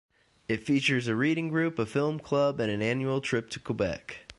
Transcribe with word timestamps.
It 0.47 0.63
features 0.65 1.07
a 1.07 1.15
reading 1.15 1.49
group, 1.49 1.77
a 1.77 1.85
film 1.85 2.17
club, 2.17 2.59
and 2.59 2.71
an 2.71 2.81
annual 2.81 3.21
trip 3.21 3.51
to 3.51 3.59
Quebec. 3.59 4.21